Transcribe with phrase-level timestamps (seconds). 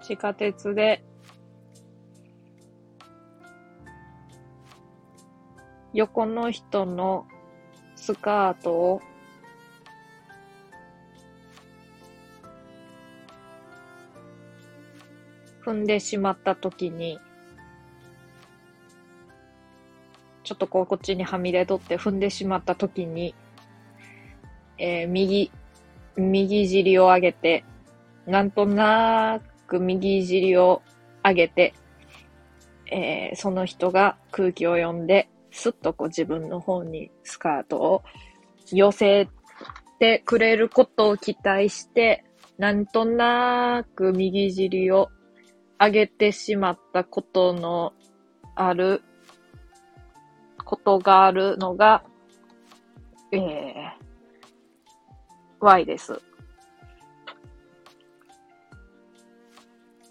[0.00, 1.02] 地下鉄で。
[5.92, 7.26] 横の人の
[7.96, 9.02] スカートを。
[15.64, 17.18] 踏んでしまったときに、
[20.42, 23.34] ちょっとこうこっちにはみ出とって踏んでしまったときに、
[24.78, 25.50] えー、右、
[26.16, 27.64] 右尻を上げて、
[28.26, 30.82] なんとなく右尻を
[31.24, 31.74] 上げて、
[32.90, 38.02] えー、その人が空気を読んで、すっとこう自分の方にスカートを
[38.70, 39.28] 寄せ
[39.98, 42.24] てくれることを期待して、
[42.58, 45.10] なんとなく右尻を
[45.78, 47.92] 上げてしまったことの
[48.54, 49.02] ある、
[50.64, 52.02] ことがあるのが、
[53.32, 54.07] えー、
[55.60, 56.20] Y です。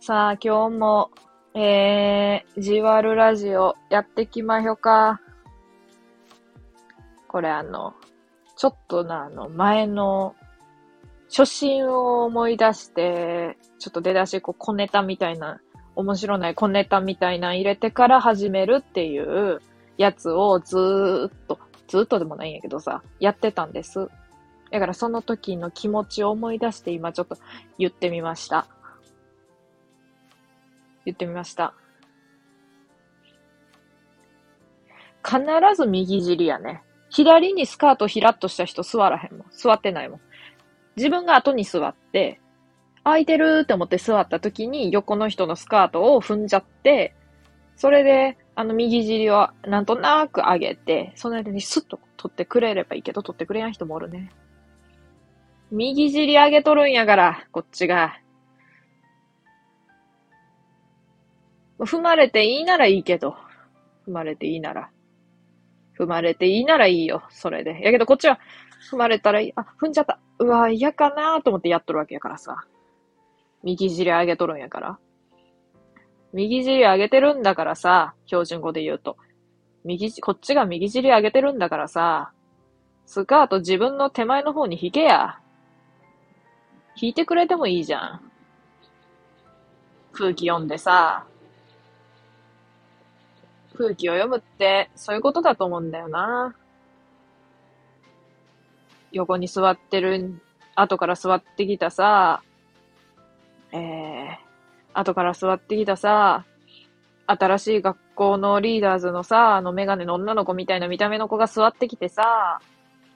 [0.00, 1.10] さあ、今日も、
[1.54, 5.20] えー、じわるラジオやってきまひょか。
[7.28, 7.94] これあの、
[8.56, 10.34] ちょっとな、あの、前の、
[11.28, 15.60] 初心を思い出して、ちょっと出だし、こう、小ネタみたいな、
[15.94, 19.60] 面白ない小ネタみたいな入れてから始めるっていう
[19.96, 21.58] やつをずーっと、
[21.88, 24.08] ずーっとでもないんやけどさ、やってたんです。
[24.70, 27.36] だからその時の気持ちを思い出して今ちょっと
[27.78, 28.66] 言ってみました。
[31.04, 31.74] 言ってみました。
[35.24, 35.42] 必
[35.76, 36.82] ず右尻やね。
[37.10, 39.46] 左にスカートひらっとした人座らへんもん。
[39.50, 40.20] 座ってないもん。
[40.96, 42.40] 自分が後に座って、
[43.04, 47.14] 空いてるって思って座った時に横の人のスカートを踏んじゃって、
[47.76, 54.30] それで、あの右尻をなんとなく上げて、その間にスッと取ってくれればいいけど、取ってくれやん人もおるね。
[55.72, 58.20] 右尻上げとるんやから、こっちが。
[61.78, 63.36] 踏まれていいならいいけど。
[64.06, 64.90] 踏まれていいなら。
[65.98, 67.82] 踏まれていいならいいよ、それで。
[67.82, 68.38] やけどこっちは、
[68.92, 69.52] 踏まれたらいい。
[69.56, 70.20] あ、踏んじゃった。
[70.38, 72.64] うわ、嫌かなと思ってやっとるわけやからさ。
[73.64, 74.98] 右尻上げとるんやから。
[76.32, 79.16] 右尻上げてるんだからさ、標準語で言うと。
[79.84, 82.32] 右、こっちが右尻上げてるんだからさ、
[83.06, 85.40] スカート自分の手前の方に引けや。
[86.96, 88.20] 引いてくれてもいいじゃん。
[90.12, 91.26] 空気読んでさ、
[93.76, 96.54] 空気を読むって、そういうことだと思うんだよな。
[99.12, 100.40] 横に座ってる、
[100.74, 102.42] 後から座ってきたさ、
[103.72, 104.36] えー、
[104.94, 106.44] 後から座ってきたさ、
[107.26, 112.60] 新しい学校のリーダーズのさ、あのメガネの女の子みたいな見た目の子が座ってきてさ、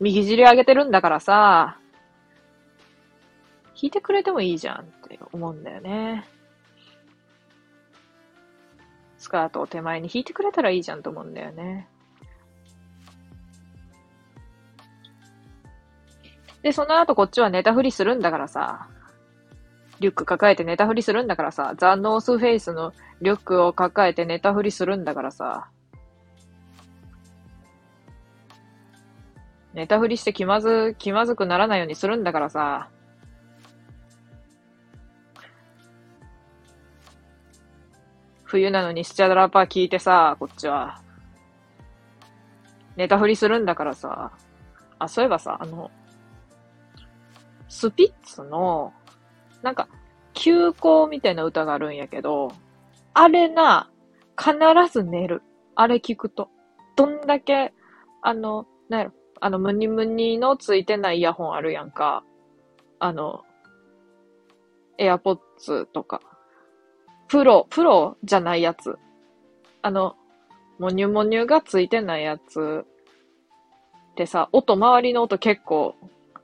[0.00, 1.78] 右尻上げてるんだからさ、
[3.82, 6.24] 引いてくれてもいいじゃんって思うんだよね。
[9.18, 11.88] スカートを手前に引いてくれたらいいじゃんと思うんだよね。
[16.62, 18.88] で、その後こっちは寝たふりするんだからさ、
[19.98, 25.68] リュック抱えて寝たふりするんだからさ、ザ・ノースフェイスのリュックを抱えて寝たふりするんだからさ、
[29.74, 32.90] 寝たふりして気まず、気まずくならないようにするんだからさ、
[38.52, 41.00] 冬なのにスチャドラパー聞いてさ、こっちは。
[42.96, 44.30] 寝たふりするんだからさ。
[44.98, 45.90] あ、そういえばさ、あの、
[47.66, 48.92] スピッツの、
[49.62, 49.88] なんか、
[50.34, 52.52] 休校みたいな歌があるんやけど、
[53.14, 53.90] あれな、
[54.38, 54.52] 必
[54.92, 55.42] ず寝る。
[55.74, 56.50] あれ聞くと。
[56.94, 57.72] どんだけ、
[58.20, 62.22] あの、なんやろ、あの、ムニムニのついてないイヤホンあるやんか。
[62.98, 63.44] あの、
[64.98, 66.20] エアポッツとか。
[67.32, 68.98] プロ、プロじゃないやつ。
[69.80, 70.16] あの、
[70.78, 75.94] モニュモニュがついてないやつってさ、音、周りの音結構、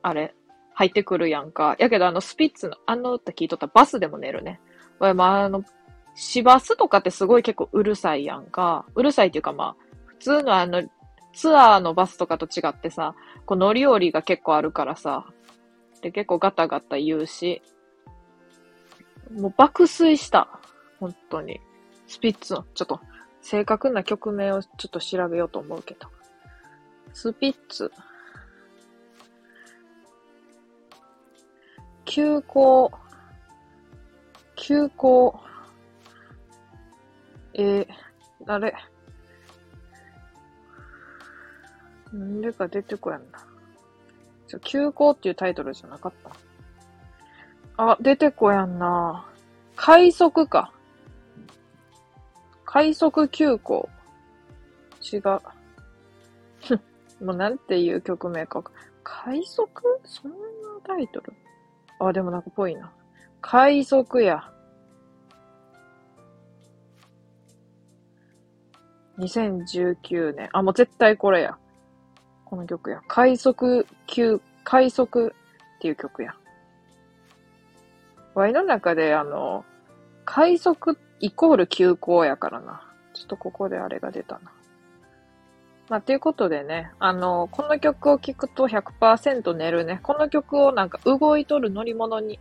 [0.00, 0.34] あれ、
[0.72, 1.76] 入ってくるやんか。
[1.78, 4.60] やけどあのスピッツのあの歌聞いとったらバスでも寝るね。
[4.98, 5.62] まあ、あの、
[6.14, 8.86] 市バスとかってすごい結構うるさいやんか。
[8.94, 9.76] うるさいっていうかまあ、
[10.06, 10.82] 普通のあの、
[11.34, 13.14] ツアーのバスとかと違ってさ、
[13.44, 15.26] こう乗り降りが結構あるからさ、
[16.00, 17.60] で結構ガタガタ言うし、
[19.30, 20.57] もう爆睡した。
[21.00, 21.60] 本当に。
[22.06, 23.00] スピッツの、ちょっと、
[23.40, 26.08] 正確な曲名をちょっと調べようと思うけど。
[27.12, 27.92] スピッツ。
[32.04, 32.90] 休校。
[34.56, 35.40] 休校。
[37.54, 37.86] えー、
[38.46, 38.74] あれ。
[42.12, 43.38] なんでか出てこやんな。
[44.46, 46.30] ちょ、急行っていうタイトルじゃなかった。
[47.76, 49.26] あ、出てこやんな。
[49.76, 50.72] 快速か。
[52.70, 53.88] 快速急行。
[55.00, 55.22] 違う。
[57.24, 58.62] もうなんていう曲名か。
[59.02, 59.98] 快速？
[60.04, 60.36] そんな
[60.84, 61.32] タイトル？
[61.98, 62.92] あ、でもなんかぽいな。
[63.40, 64.52] 快速や。
[69.16, 70.50] 2019年。
[70.52, 71.56] あ、もう絶対これや。
[72.44, 73.00] この曲や。
[73.08, 75.34] 快速急、快速
[75.78, 76.36] っていう曲や。
[78.34, 79.64] ワイの中であの、
[80.26, 82.82] 快速イコール急行やからな。
[83.14, 84.52] ちょっとここであれが出たな。
[85.88, 90.00] まあ、ということでね、あの、この曲を聴くと100%寝るね。
[90.02, 92.38] この曲をなんか動いとる乗り物に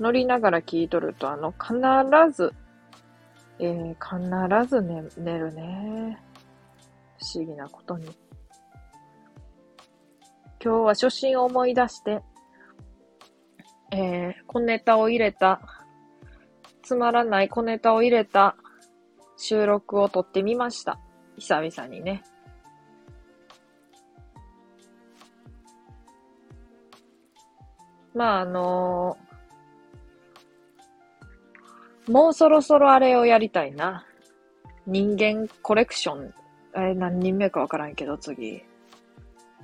[0.00, 1.74] 乗りながら聴いとると、あの、必
[2.34, 2.54] ず、
[3.58, 6.18] えー、必ず寝、寝るね。
[7.18, 8.06] 不思議なことに。
[10.62, 12.22] 今日は初心を思い出して、
[13.90, 15.60] えー、小ネタを入れた、
[16.84, 18.56] つまらない小ネタを入れた
[19.36, 21.00] 収録を撮ってみました。
[21.38, 22.22] 久々にね。
[28.14, 34.06] まあ、あのー、もうそろそろあれをやりたいな。
[34.86, 36.34] 人間コレクション。
[36.76, 38.62] え何人目かわからんけど、次。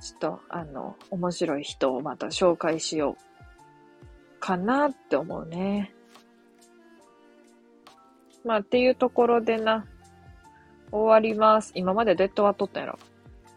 [0.01, 4.39] ちょっと、あの、面白い人をまた紹介しよう。
[4.39, 5.93] かなって思うね。
[8.43, 9.85] まあ、っていうところでな。
[10.91, 11.71] 終わります。
[11.73, 12.99] 今までデッドは撮ったやろ。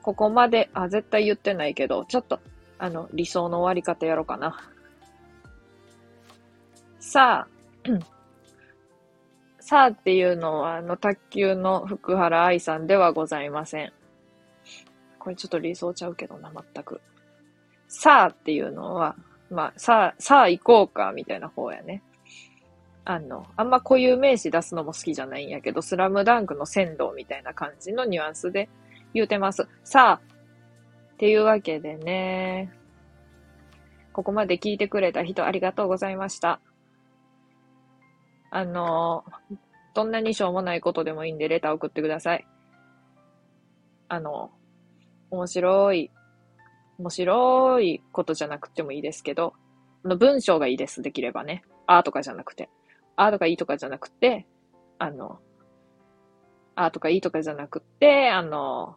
[0.03, 2.39] ここまで、あ、絶対言ってないけど、ちょっと、
[2.79, 4.71] あの、理想の終わり方やろうかな。
[7.01, 7.47] さ
[7.85, 7.89] あ、
[9.59, 13.93] さあっていうのは、あの、卓球の福原愛さんではございません。
[15.19, 17.01] これちょっと理想ちゃうけどな、全く。
[17.89, 19.17] さあっていうのは、
[19.51, 22.03] まあ、さあ、さあ行こうか、みたいな方やね。
[23.07, 28.69] あの、あんま固有名詞出すのも好きじゃないんやけど、スラムダンクの鮮度みたいな感じのニュアンスで
[29.13, 29.69] 言うてます。
[29.85, 30.35] さあ、
[31.15, 32.73] っていうわけでね、
[34.13, 36.61] ここまで聞いてくれた人ありがとうございました。
[38.51, 39.25] あの、
[39.95, 42.47] どんなにしょうもないことでもいいんで、レター送ってください。
[44.09, 44.51] あの、
[45.31, 46.11] 面白い、
[46.99, 49.55] 面白いことじゃなくてもいいですけど、
[50.05, 51.65] の文章がいいです、できればね。
[51.87, 52.71] あーとかじゃなくて。
[53.17, 54.47] あーとかいいとかじゃなくて、
[54.99, 55.39] あの、
[56.75, 58.97] あとかいいとかじゃなくて、あの、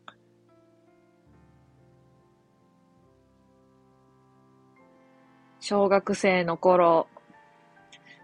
[5.60, 7.08] 小学生の頃、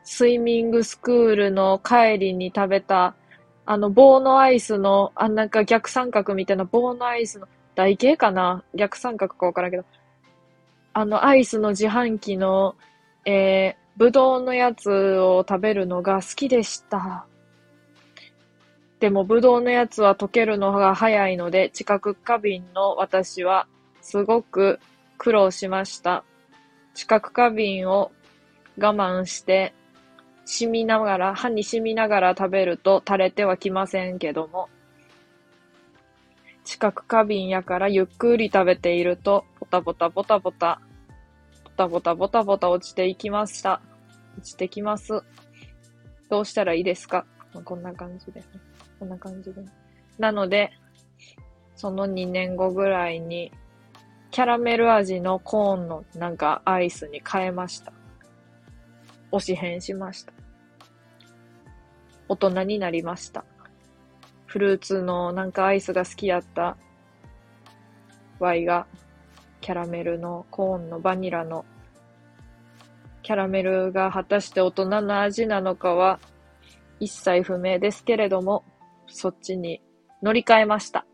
[0.04, 3.16] スイミングスクールの帰りに食べた、
[3.66, 8.63] あの棒のアイスの、あ、なんか逆三角みたいな棒のアイスの、台形かな？
[8.75, 9.86] 逆三角かわからんけど、
[10.94, 12.75] あのアイスの自販機の、
[13.25, 17.25] えー、ぶどうのやつを食べるのが好きでした。
[19.00, 23.68] でも、ぶどうのやつは溶けるのが早いので、知覚過敏の私は
[24.01, 24.80] すごく
[25.18, 26.24] 苦労しました。
[26.94, 28.12] 知覚過敏を
[28.78, 29.74] 我慢して
[30.46, 34.69] 染みながら、歯に染みながら食べると垂れてはきませんけども、
[36.63, 40.81] 知覚過敏やからゆっくり食べていると、ボタボタボタボタ、
[41.63, 43.82] ボタボタボタボタ落ちていきました。
[44.38, 45.22] 落ちてきます。
[46.30, 47.25] どうしたらいいですか？
[47.63, 48.46] こんな感じで、ね。
[49.00, 49.63] こんな感じで。
[50.18, 50.72] なので、
[51.75, 53.52] その2年後ぐらいに、
[54.32, 57.94] キャラメル味のコーンのなんかアイスに変えました。
[59.32, 60.34] 推し変しました。
[62.28, 63.46] 大人になりました。
[64.46, 66.78] フルーツのなんかアイスが好きやった
[68.40, 68.88] Y が
[69.62, 71.66] キャラメルのコーンのバニラの
[73.24, 76.20] キャラメルが果たして大人の味なのかは
[77.00, 78.63] 一切不明ですけれども、
[79.08, 79.82] そっちに
[80.22, 81.06] 乗り換えました。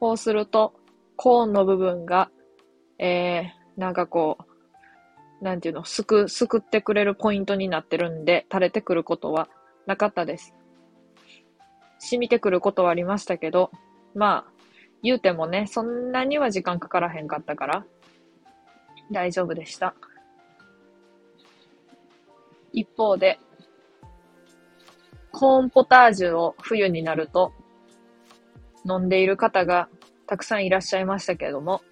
[0.00, 0.74] こうすると、
[1.16, 2.30] コーンの部分が、
[2.98, 4.38] えー、なんかこ
[5.40, 9.48] う、なんていうの、すく、すくってくれるポイントになってるんで、垂れてくることは
[9.86, 10.54] なかったです。
[11.98, 13.70] 染みてくることはありましたけど、
[14.14, 14.52] まあ、
[15.02, 17.86] 言うてもね、そんなには時間かからへんかったから、
[19.10, 19.94] 大丈夫でした。
[22.72, 23.38] 一方で、
[25.30, 27.52] コーンポタージュを冬になると
[28.88, 29.88] 飲んでいる方が
[30.26, 31.82] たくさんいらっしゃいましたけれども、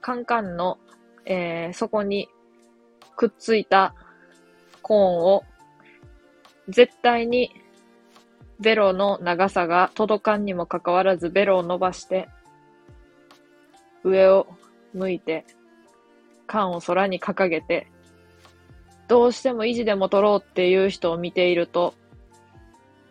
[0.00, 0.78] カンカンの
[1.26, 2.28] えー、そこに
[3.16, 3.94] くっついた
[4.80, 5.44] コーンを
[6.68, 7.50] 絶対に
[8.60, 12.28] ベロの長さが届かんにもかかわらずベロを伸ばして
[14.04, 14.46] 上を
[14.94, 15.44] 向いて、
[16.46, 17.88] 缶を空に掲げて、
[19.08, 21.94] どうしても維持でも取ろうっていう人を見ていると、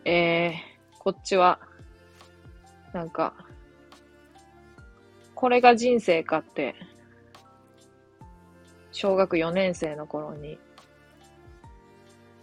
[0.04, 1.58] えー、こっちは、
[2.92, 3.34] なんか、
[5.34, 6.74] これが人生かって、
[8.92, 10.58] 小学4年生の頃に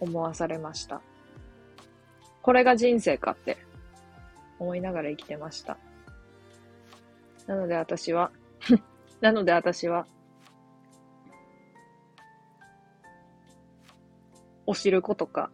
[0.00, 1.00] 思わされました。
[2.42, 3.56] これが人生かって
[4.58, 5.78] 思いながら生きてました。
[7.46, 8.30] なので私は
[9.20, 10.06] なので私は、
[14.66, 15.50] お汁粉とか、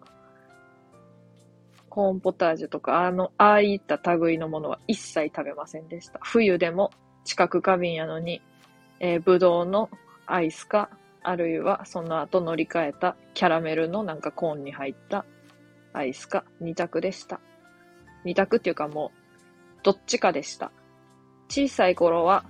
[1.88, 6.20] コーンポタージュとか、あの、ああいった類のものは一切食べませんでした。
[6.22, 6.92] 冬でも
[7.24, 8.40] 近く過敏やのに、
[9.00, 9.90] えー、ぶどうの
[10.26, 10.90] アイスか、
[11.22, 15.26] あるいはその後乗り換えたキャラメルのなんかコーンに入った
[15.92, 17.40] アイスか、二択でした。
[18.24, 20.70] 二択っていうかもう、どっちかでした。
[21.48, 22.44] 小さい頃は、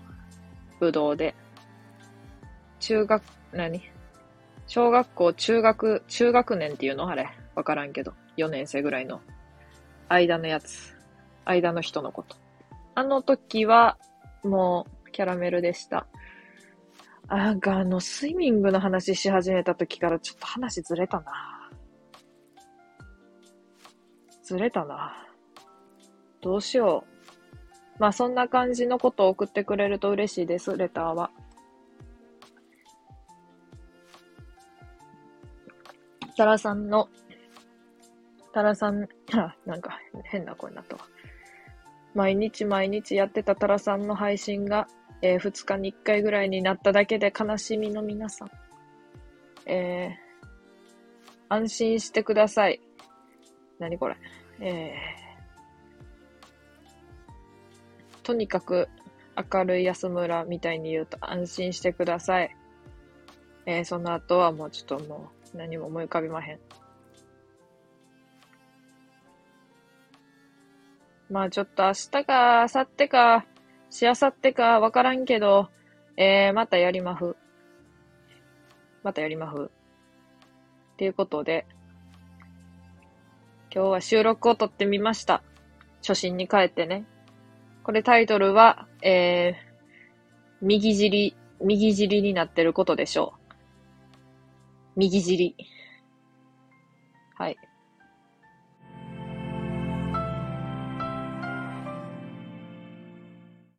[0.78, 1.34] ぶどうで、
[2.78, 3.80] 中学、何？
[4.72, 7.08] 小学校、中学、中学年っていうの？
[7.08, 7.28] あれ。
[7.56, 8.14] わからんけど。
[8.36, 9.20] 4年生ぐらいの
[10.08, 10.96] 間のやつ。
[11.44, 12.36] 間の人のこと。
[12.94, 13.98] あの時は、
[14.44, 16.06] もう、キャラメルでした。
[17.26, 21.68] なんかあの、スイミングの話し始めた時からちょっと話ずれたな。
[24.44, 25.26] ずれたな。
[26.42, 27.04] どうしよ
[27.98, 27.98] う。
[27.98, 31.32] まあそんな感じのことを送ってくれると嬉しいです、レターは。
[36.40, 37.10] タラさんの
[38.54, 39.06] タラさん、
[39.66, 41.02] なんか変な声になったわ。
[42.14, 44.88] 毎日毎日やってたタラさんの配信が、
[45.20, 48.50] えー、2日に1回ぐらいになっただけで悲しみの皆さん。
[49.66, 52.80] えー、安心してください。
[53.78, 54.16] 何これ。
[54.60, 58.88] えー、とにかく
[59.52, 62.56] 明るい安村みたいに言うと安心してください。
[63.66, 66.60] えー、その後はもうちょっともう何も思い浮かびまへん。
[71.30, 73.46] まあちょっと明日か、明後日か、
[73.88, 75.68] しあさってか、わからんけど、
[76.16, 77.36] えー、またやりまふ。
[79.02, 79.70] またやりまふ。
[80.94, 81.66] っていうことで、
[83.72, 85.42] 今日は収録を撮ってみました。
[86.02, 87.04] 初心に帰ってね。
[87.84, 89.54] これタイトルは、えー、
[90.60, 93.39] 右尻、右尻になってることでしょう。
[94.96, 95.56] 右尻。
[97.36, 97.69] はい。